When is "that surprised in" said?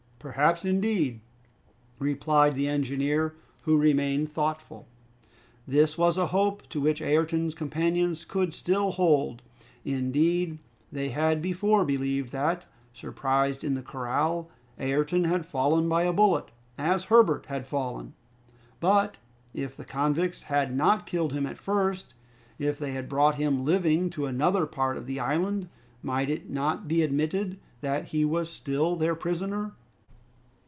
12.33-13.73